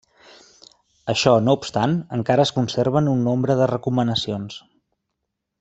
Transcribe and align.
Això 1.13 1.33
no 1.49 1.55
obstant, 1.59 1.93
encara 2.19 2.47
es 2.49 2.53
conserven 2.57 3.13
un 3.15 3.23
nombre 3.29 3.59
de 3.63 3.71
recomanacions. 3.77 4.61